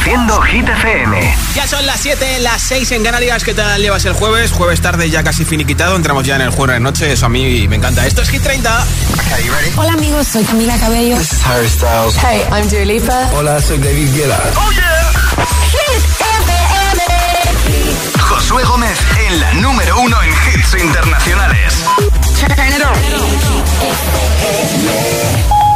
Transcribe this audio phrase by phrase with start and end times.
[0.00, 1.36] Reproduciendo Hit FM.
[1.54, 3.44] Ya son las 7, las 6 en Canarias.
[3.44, 4.50] ¿Qué tal llevas el jueves?
[4.50, 5.94] Jueves tarde ya casi finiquitado.
[5.94, 7.12] Entramos ya en el jueves de noche.
[7.12, 8.06] Eso a mí me encanta.
[8.06, 8.86] Esto es Hit 30.
[9.76, 11.18] Hola amigos, soy Camila Cabello.
[11.18, 12.16] This is Harry Styles.
[12.16, 13.30] Hey, I'm Dua Lipa.
[13.34, 14.40] Hola, soy David Guetta.
[14.56, 15.12] Oh yeah.
[15.70, 16.52] Hit FM.
[18.20, 18.98] Josué Gómez
[19.28, 21.74] en la número uno en hits internacionales.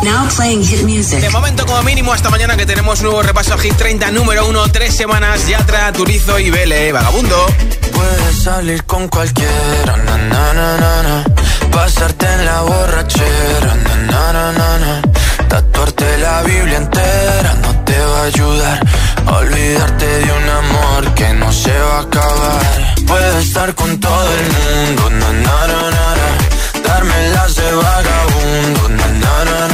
[0.05, 1.21] Now playing hit music.
[1.23, 4.69] De momento, como mínimo, hasta mañana que tenemos nuevo repaso a Hit 30, número 1,
[4.69, 7.47] tres semanas, Yatra, Turizo y Vele, Vagabundo.
[7.91, 11.25] Puedes salir con cualquiera, na, na, na, na,
[11.71, 13.75] pasarte en la borrachera,
[14.11, 15.03] na, na, na, na,
[15.49, 18.81] tatuarte la Biblia entera no te va a ayudar,
[19.27, 22.95] olvidarte de un amor que no se va a acabar.
[23.07, 29.07] Puedes estar con todo el mundo, na, na, na, na, darme las de vagabundo, na,
[29.09, 29.74] na, na,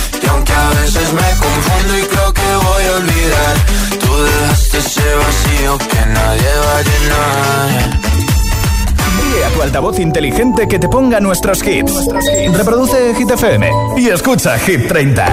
[0.21, 3.55] Y aunque a veces me confundo y creo que voy a olvidar,
[3.99, 7.99] tú dejaste ese vacío que nadie va a llenar.
[9.21, 12.07] Dile a tu altavoz inteligente que te ponga nuestros hits.
[12.55, 15.25] Reproduce Hit FM y escucha Hit 30.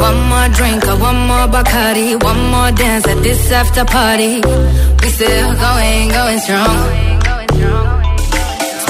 [0.00, 4.40] One more drink, one more Bacardi, one more dance at this after party.
[5.02, 7.08] We still going, going strong.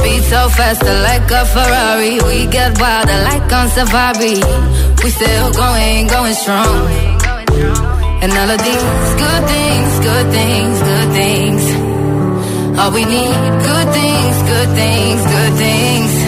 [0.08, 2.16] Speed so fast, like a Ferrari.
[2.28, 4.40] We get wilder, like on safari.
[5.04, 6.76] We still going, going strong.
[8.22, 11.62] And all of these good things, good things, good things.
[12.78, 13.38] All we need,
[13.68, 16.27] good things, good things, good things.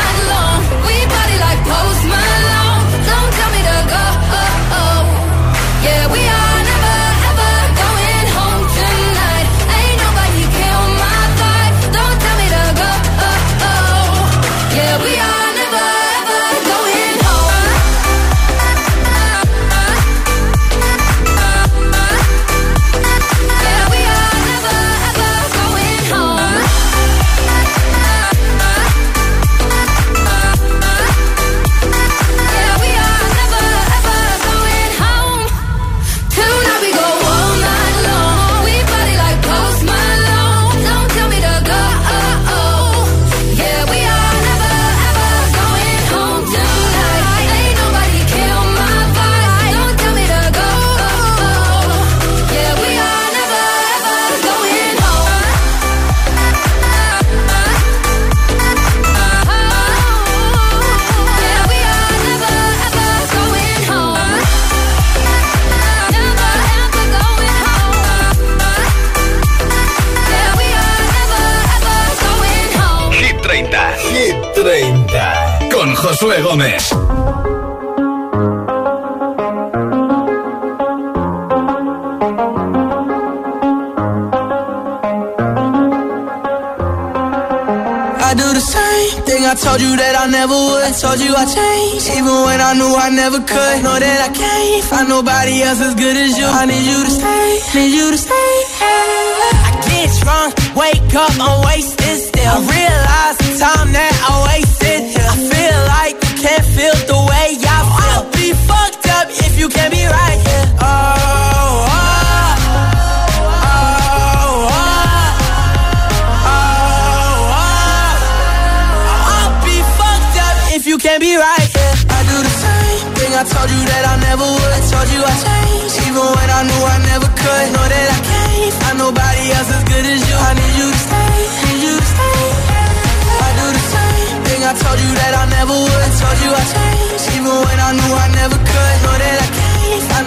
[95.71, 96.20] nobody as good as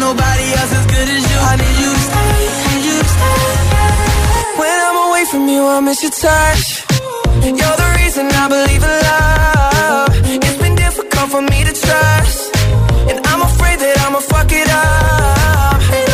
[0.07, 1.39] nobody else as good as you.
[1.51, 2.37] I need you to stay,
[2.69, 3.43] need you to stay.
[4.61, 6.65] When I'm away from you, I miss your touch.
[7.61, 10.13] You're the reason I believe in love.
[10.47, 12.41] It's been difficult for me to trust,
[13.11, 16.14] and I'm afraid that I'ma fuck it up.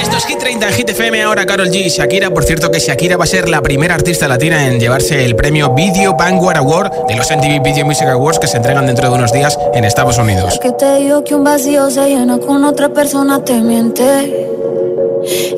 [0.00, 2.30] Esto es Hit 30 en Hit FM, ahora Carol G y Shakira.
[2.30, 5.74] Por cierto que Shakira va a ser la primera artista latina en llevarse el premio
[5.74, 9.32] Video Vanguard Award de los MTV Video Music Awards que se entregan dentro de unos
[9.32, 10.58] días en Estados Unidos.
[10.60, 14.48] que te digo que un vacío se llena con otra persona te miente.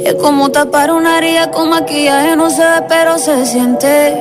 [0.05, 4.15] Es como tapar una herida con maquillaje, no se ve, pero se siente.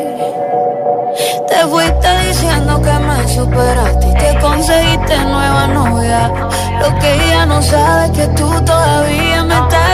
[1.47, 6.31] Te fuiste diciendo que me superaste y que conseguiste nueva novia.
[6.79, 9.86] Lo que ella no sabe es que tú todavía me estás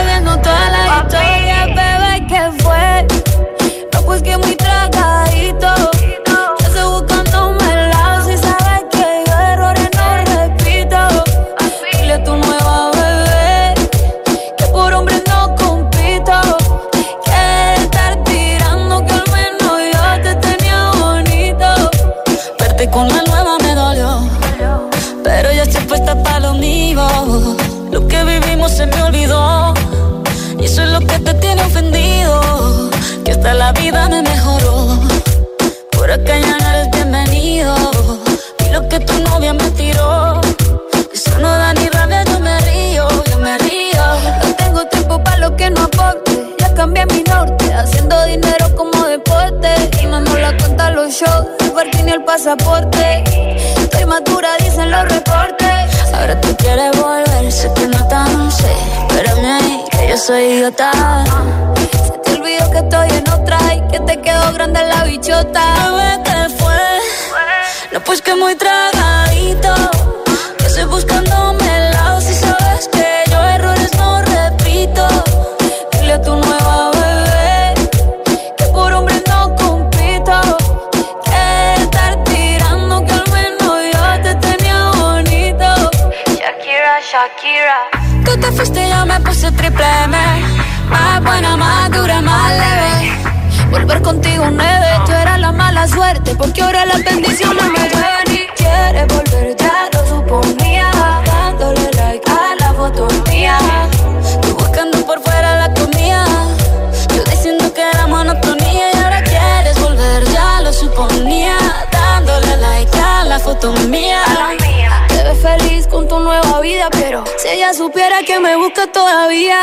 [116.54, 119.58] la vida, pero si ella supiera que me busca todavía.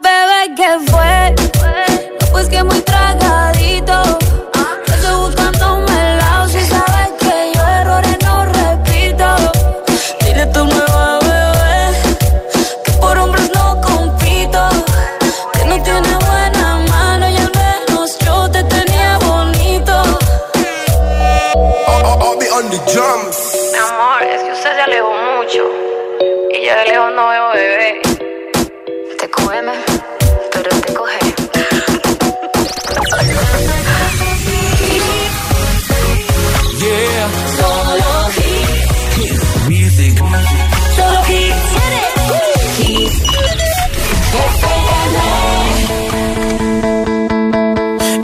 [0.00, 1.34] Bebé, ¿qué fue?
[2.20, 3.96] No, pues que muy tragadito.
[4.86, 9.28] Yo estoy buscando un melao, si sabes que yo errores no repito.
[10.24, 11.80] Dile tu nueva bebé,
[12.84, 14.62] que por hombres no compito.
[15.52, 19.94] Que no tiene buena mano y al menos yo te tenía bonito.
[21.86, 23.41] I'll, I'll be on the drums
[24.92, 25.62] lejos mucho
[26.50, 28.02] y ya de lejos no veo bebé.
[29.18, 29.72] Te come,
[30.52, 31.18] pero te coge.
[36.80, 37.28] yeah.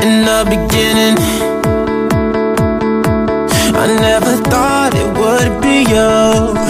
[0.06, 1.27] In the beginning.
[5.86, 6.67] you.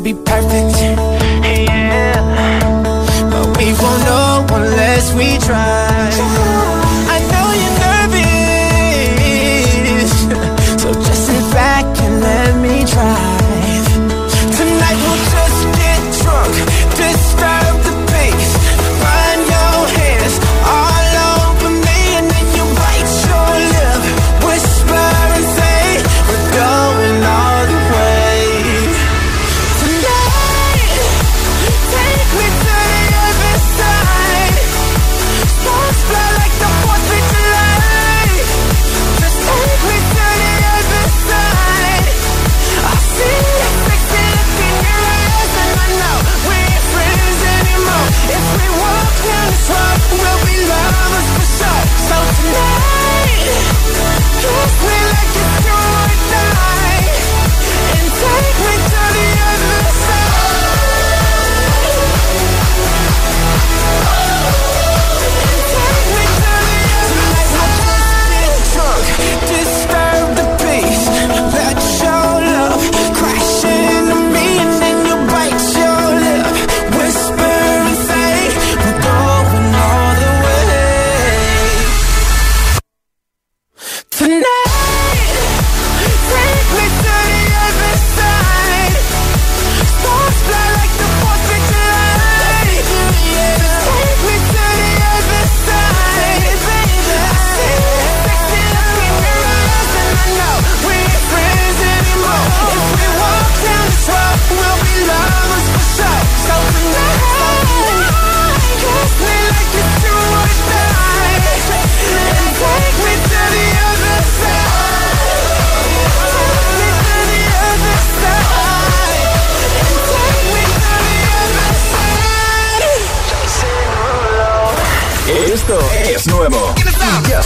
[0.00, 0.76] will be perfect.
[1.44, 2.14] Yeah.
[3.30, 5.69] But we won't know unless we try.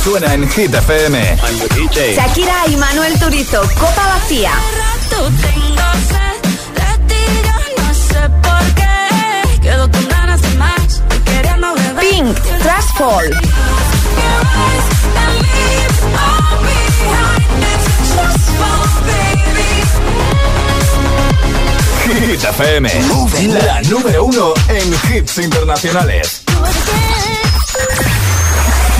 [0.04, 1.38] Suena en Hit FM.
[2.14, 4.50] Shakira y Manuel Turizo, Copa Vacía.
[12.00, 13.30] Pink, Trash Fall.
[22.04, 22.90] Hit FM,
[23.64, 26.43] la número uno en hits internacionales.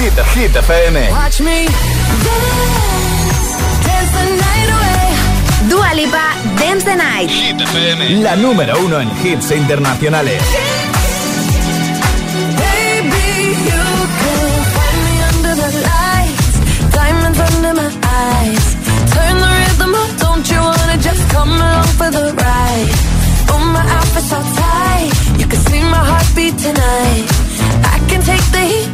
[0.04, 0.96] Hit, Hit FM.
[1.12, 1.64] Watch me
[3.86, 5.06] dance the night away.
[5.70, 6.26] Dua Lipa,
[6.60, 7.30] Dance the Night.
[7.30, 10.42] Hit FM, la número uno en hits internacionales.
[12.60, 13.84] Baby, you
[14.20, 16.54] can find me under the lights,
[16.92, 17.90] diamonds under my
[18.28, 18.64] eyes.
[19.14, 22.92] Turn the rhythm up, don't you wanna just come along for the ride?
[23.48, 27.24] Oh, my outfit's so tight, you can see my heartbeat tonight.
[27.94, 28.93] I can take the heat,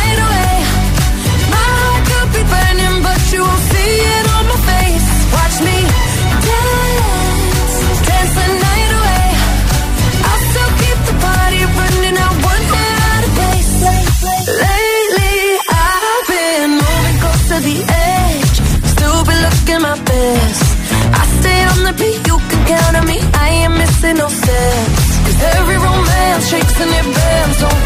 [26.81, 27.61] and it bends.
[27.61, 27.80] Don't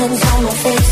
[0.00, 0.89] diamonds on my face,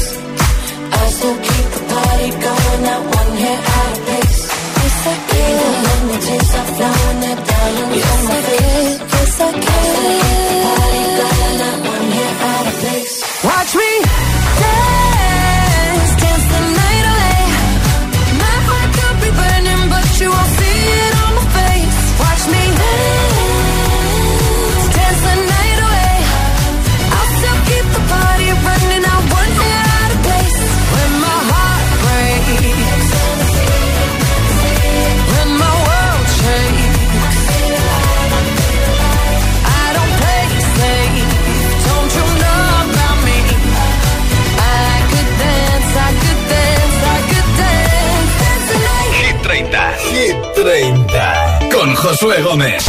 [52.21, 52.85] Josué Gómez.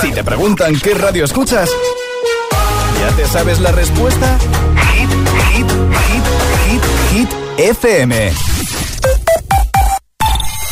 [0.00, 1.70] Si te preguntan qué radio escuchas,
[3.00, 4.36] ¿ya te sabes la respuesta?
[4.92, 5.08] Hit,
[5.52, 6.24] hit, hit,
[6.66, 8.32] hit, hit FM.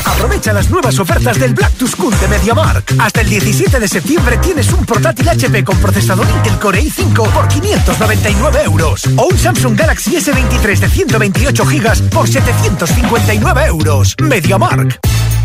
[0.07, 2.95] Aprovecha las nuevas ofertas del Black to School de MediaMark.
[2.99, 7.47] Hasta el 17 de septiembre tienes un portátil HP con procesador Intel Core i5 por
[7.47, 9.05] 599 euros.
[9.17, 14.17] O un Samsung Galaxy S23 de 128 gigas por 759 euros.
[14.21, 14.99] MediaMark.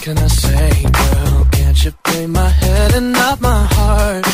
[0.00, 1.46] Can I say, girl?
[1.50, 4.24] Can't you play my head and not my heart?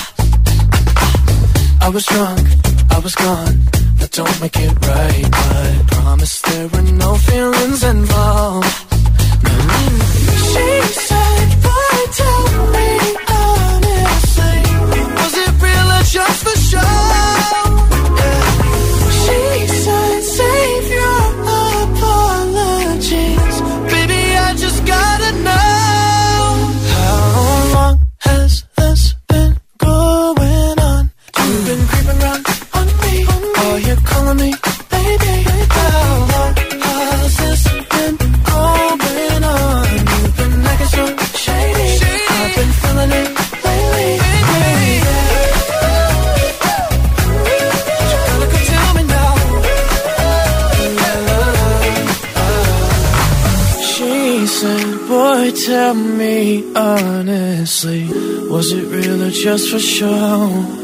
[1.81, 2.46] I was drunk,
[2.90, 3.59] I was gone.
[3.98, 5.29] The don't make it right.
[5.31, 8.74] But promise there were no feelings involved.
[59.75, 60.84] For show?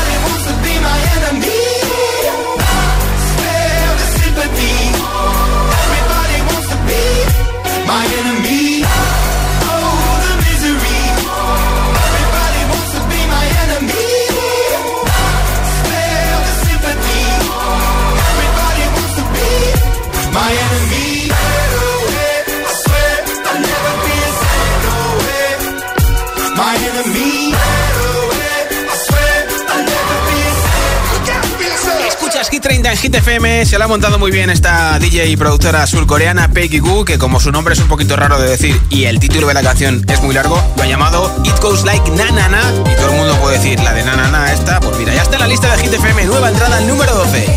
[32.49, 35.85] Hit 30 en Hit FM, se la ha montado muy bien esta DJ y productora
[35.85, 39.19] surcoreana Peggy Goo, que como su nombre es un poquito raro de decir y el
[39.19, 42.49] título de la canción es muy largo, lo ha llamado It Goes Like Na Na
[42.49, 45.21] Na y todo el mundo puede decir la de Na Na esta, pues mira, ya
[45.21, 47.37] está en la lista de Hit FM, nueva entrada número 12.
[47.37, 47.47] I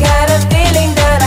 [0.00, 1.18] got a feeling that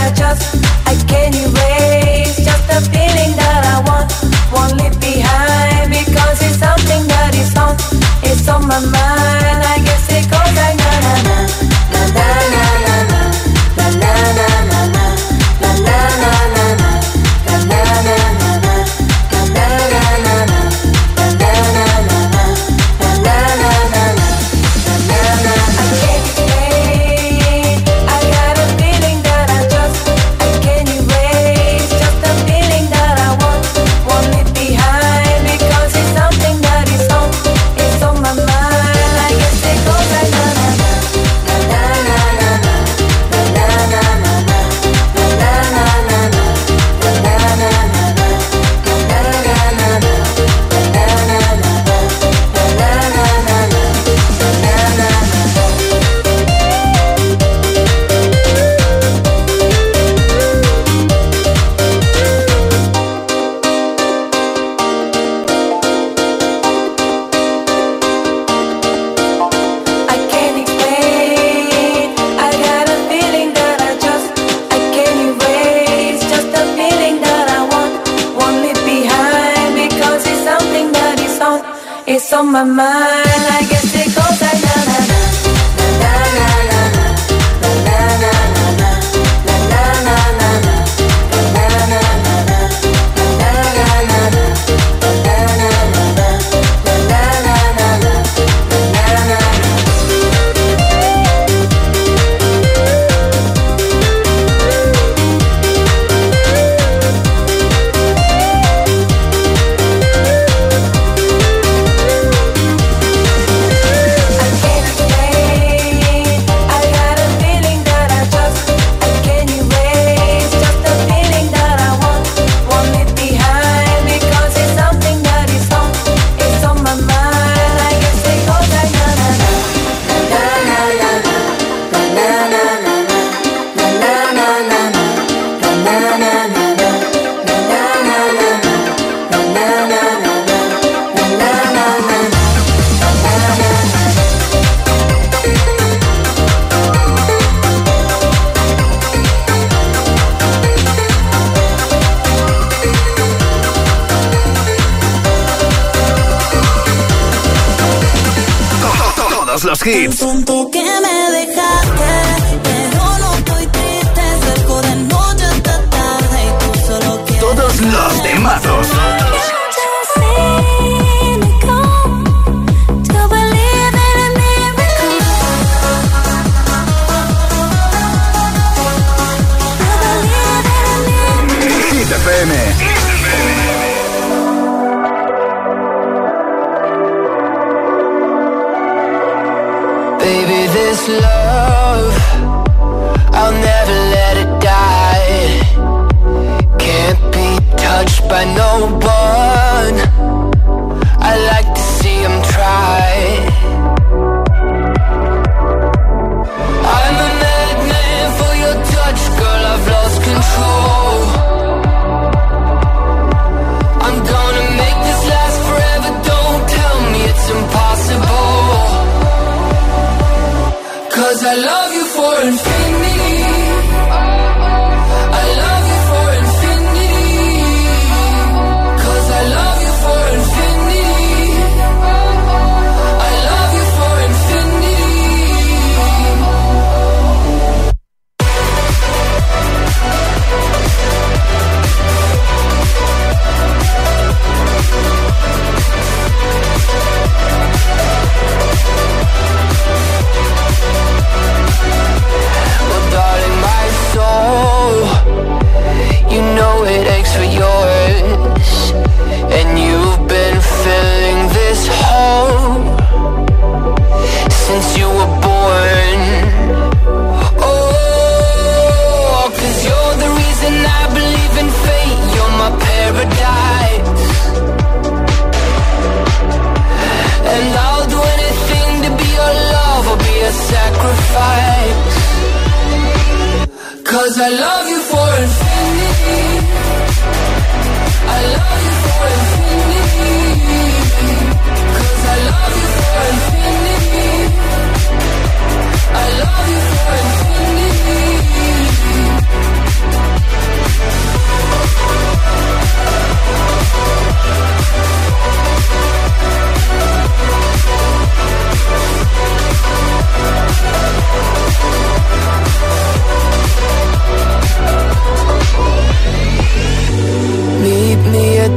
[82.64, 82.91] my.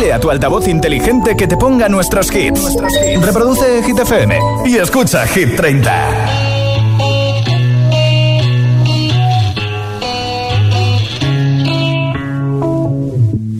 [0.00, 2.74] Dile a tu altavoz inteligente que te ponga nuestros hits.
[3.20, 6.10] Reproduce Hit FM y escucha Hit 30.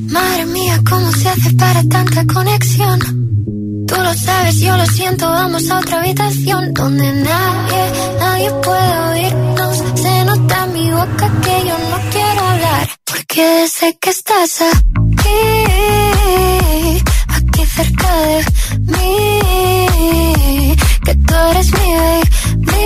[0.09, 2.99] Madre mía, ¿cómo se hace para tanta conexión?
[3.87, 7.83] Tú lo sabes, yo lo siento, vamos a otra habitación donde nadie,
[8.19, 9.83] nadie puede oírnos.
[9.95, 15.70] Se nota en mi boca que yo no quiero hablar, porque sé que estás aquí
[17.89, 18.45] de
[18.93, 19.39] mí,
[21.05, 22.85] que tú eres mi baby.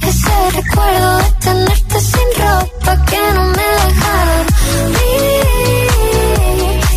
[0.00, 4.46] Ese recuerdo de tenerte sin ropa que no me dejaron
[5.12, 5.36] ir.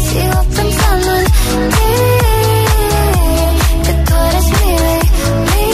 [0.07, 1.91] Sigo pensando en ti,
[3.85, 5.67] que tú eres mi baby.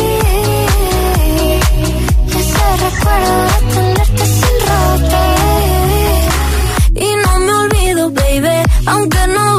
[2.39, 5.23] Ese recuerdo de tenerte sin ropa.
[6.95, 8.57] Y no me olvido, baby,
[8.87, 9.54] aunque no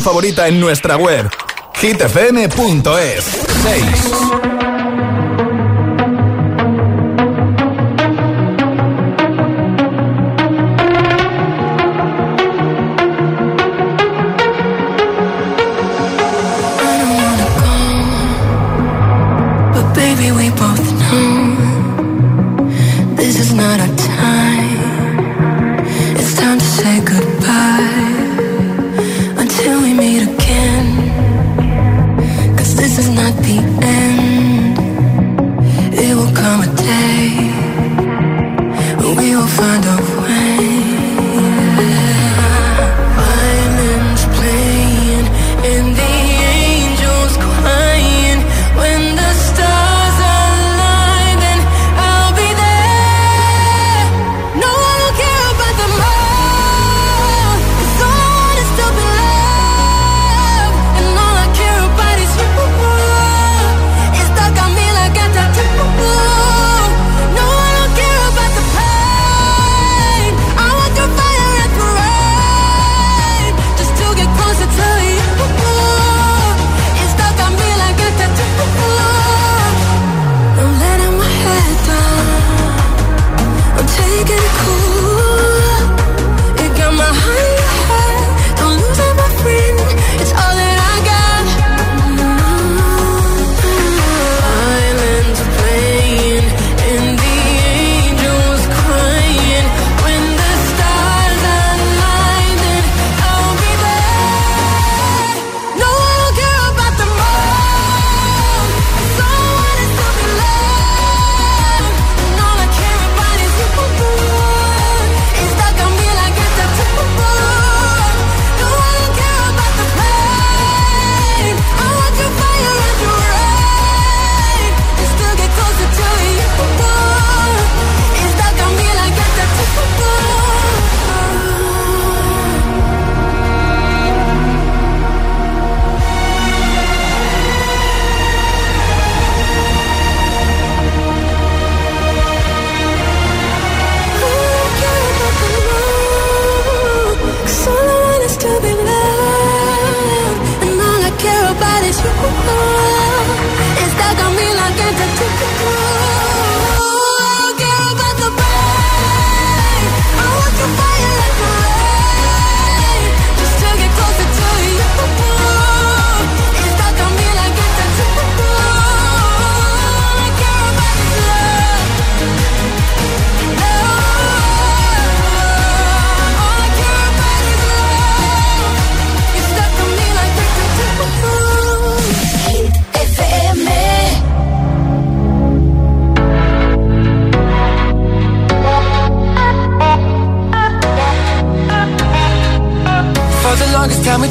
[0.00, 1.28] favorita en nuestra web
[1.80, 3.24] hitfm.es
[3.62, 4.51] 6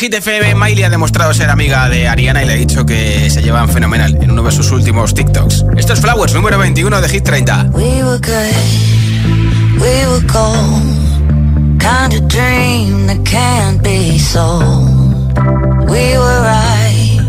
[0.00, 0.54] Hit 30 en Hit FM.
[0.54, 4.16] Miley ha demostrado ser amiga de Ariana y le ha dicho que se llevan fenomenal
[4.22, 5.64] en uno de sus últimos TikToks.
[5.76, 7.70] Esto es Flowers, número 21 de Hit 30.
[7.74, 8.54] We were good,
[9.78, 11.78] we were gold.
[11.78, 15.38] Kind of dream that can't be sold.
[15.90, 17.20] We were right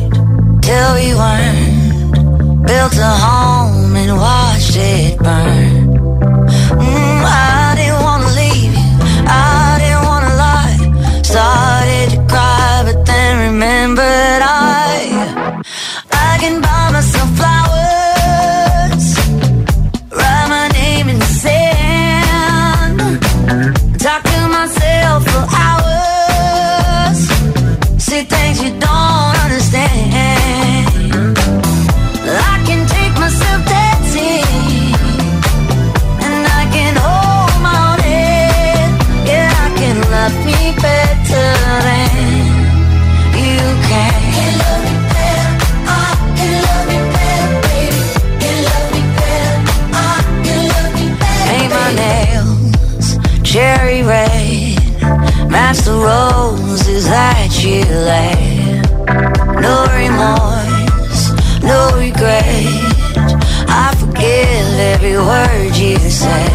[0.61, 2.65] till we weren't.
[2.65, 5.80] Built a home and watched it burn.
[59.61, 61.31] No remorse,
[61.63, 61.91] no.
[63.73, 66.51] I forgive every word you say.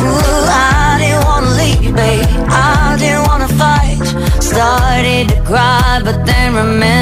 [0.00, 2.24] Ooh, I didn't wanna leave, babe.
[2.48, 4.00] I didn't wanna fight.
[4.40, 7.01] Started to cry, but then remembered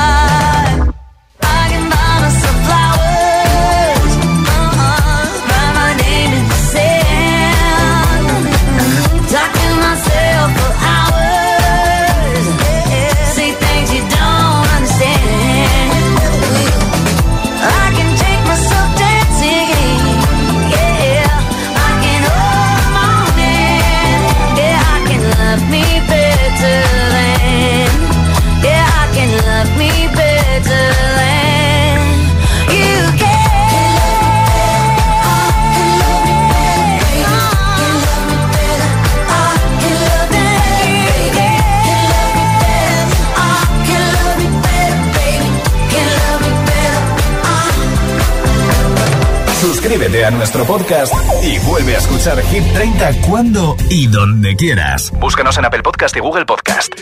[50.11, 55.09] Suscríbete a nuestro podcast y vuelve a escuchar Hit 30 cuando y donde quieras.
[55.11, 56.93] Búscanos en Apple Podcast y Google Podcast.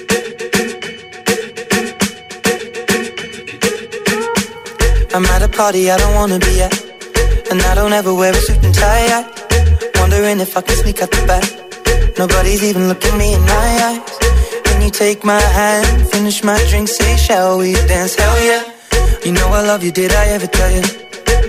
[5.12, 6.72] I'm at a party I don't wanna be at.
[7.50, 9.26] And I don't ever wear a suit and tie.
[10.00, 11.44] Wondering if I can sneak out the back.
[12.20, 14.20] Nobody's even looking me in my eyes.
[14.66, 18.14] Can you take my hand, finish my drink, say, shall we dance?
[18.16, 18.64] Hell yeah.
[19.26, 21.09] You know I love you, did I ever tell you?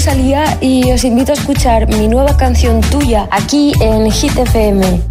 [0.00, 5.09] Rosalía y os invito a escuchar mi nueva canción tuya aquí en Hit FM.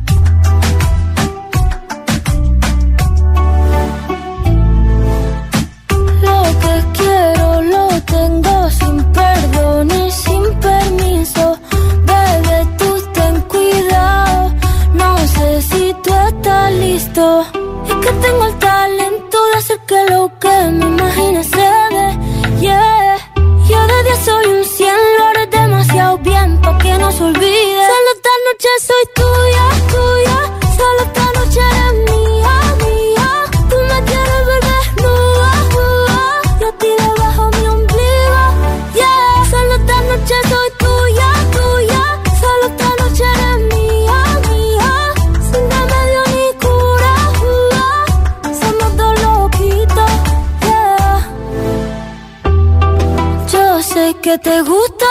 [54.41, 55.05] Te gusta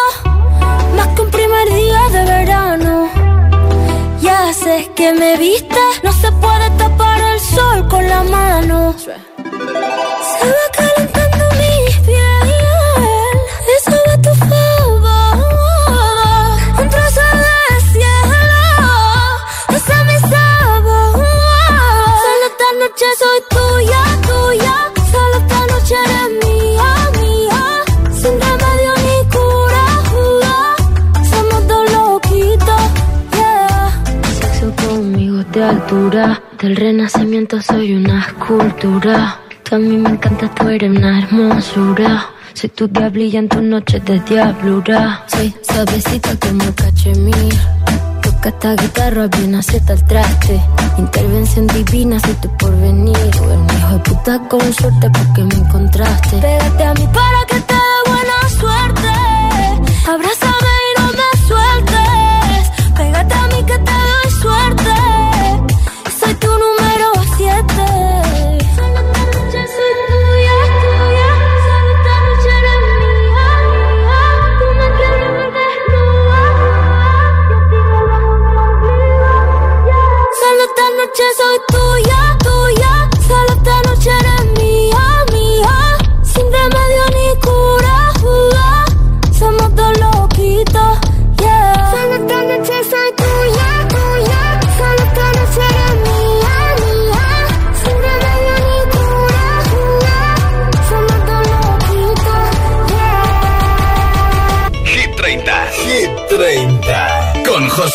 [0.97, 3.09] más que un primer día de verano.
[4.21, 6.68] Ya sé que me viste, no se puede
[35.89, 36.43] cultura.
[36.61, 39.41] Del renacimiento soy una escultura.
[39.63, 42.27] Tú a mí me encanta, tú eres una hermosura.
[42.55, 45.25] Soy tu diablilla en tus noches de diablura.
[45.29, 47.55] Soy suavecita como cachemir.
[48.23, 50.61] Toca esta guitarra bien acierta el traste.
[50.99, 53.17] Intervención divina, soy tu porvenir.
[53.17, 56.37] O el hijo de puta con suerte porque me encontraste.
[56.39, 59.09] Pégate a mí para que te dé buena suerte.
[60.07, 60.58] Abrázame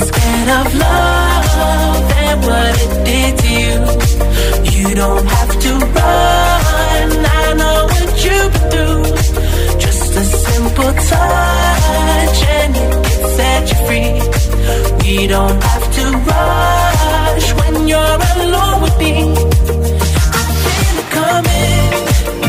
[0.00, 3.76] Scared of love and what it did to you.
[4.78, 7.08] You don't have to run.
[7.40, 9.02] I know what you've been through.
[9.80, 14.12] Just a simple touch and it can set you free.
[15.02, 19.14] We don't have to rush when you're alone with me.
[20.38, 22.47] I feel it coming.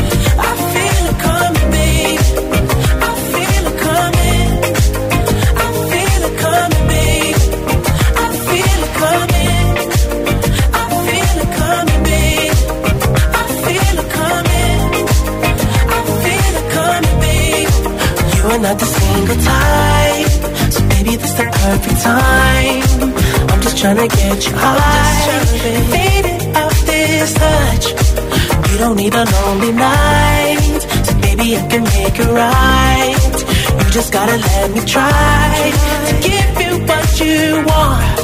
[34.00, 35.72] Just gotta let me try
[36.08, 38.18] to give you what you want.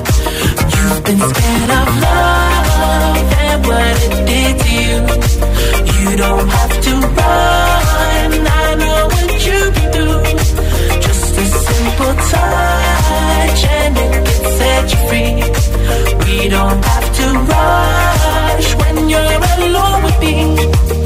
[0.73, 4.97] You've been scared of love and what it did to you.
[5.93, 8.31] You don't have to run.
[8.63, 10.21] I know what you've been through.
[11.07, 15.35] Just a simple touch and it can set you free.
[16.25, 21.06] We don't have to rush when you're alone with me.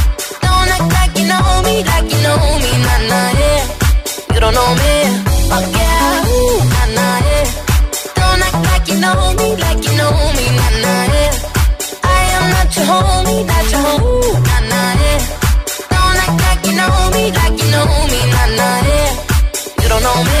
[0.61, 3.61] Don't act like you know me, like you know me, nah, nah, yeah.
[4.33, 4.93] You don't know me,
[5.55, 7.45] oh yeah, ooh, nah, nah, yeah.
[8.13, 11.33] Don't act like you know me, like you know me, nah, nah, yeah.
[12.03, 15.19] I am not your homie, not your homie, nah, nah, yeah.
[15.93, 19.09] Don't act like you know me, like you know me, nah, nah, yeah.
[19.81, 20.40] You don't know me,